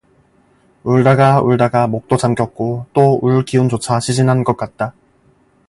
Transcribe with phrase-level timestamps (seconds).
[0.83, 4.95] 울다가 울다가 목도 잠겼고 또 울 기운조차 시진한 것 같다.